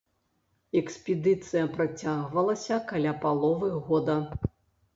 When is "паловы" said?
3.23-3.73